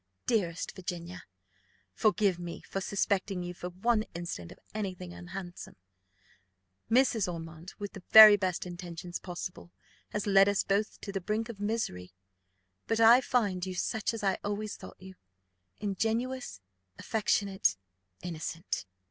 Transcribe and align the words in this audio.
"Dearest 0.25 0.71
Virginia, 0.71 1.25
forgive 1.93 2.39
me 2.39 2.63
for 2.67 2.81
suspecting 2.81 3.43
you 3.43 3.53
for 3.53 3.69
one 3.69 4.03
instant 4.15 4.51
of 4.51 4.57
any 4.73 4.95
thing 4.95 5.13
unhandsome. 5.13 5.75
Mrs. 6.89 7.31
Ormond, 7.31 7.75
with 7.77 7.93
the 7.93 8.01
very 8.09 8.35
best 8.35 8.65
intentions 8.65 9.19
possible, 9.19 9.71
has 10.09 10.25
led 10.25 10.49
us 10.49 10.63
both 10.63 10.99
to 11.01 11.11
the 11.11 11.21
brink 11.21 11.49
of 11.49 11.59
misery. 11.59 12.13
But 12.87 12.99
I 12.99 13.21
find 13.21 13.63
you 13.63 13.75
such 13.75 14.11
as 14.15 14.23
I 14.23 14.39
always 14.43 14.75
thought 14.75 14.99
you, 14.99 15.13
ingenuous, 15.79 16.61
affectionate, 16.97 17.77
innocent." 18.23 18.87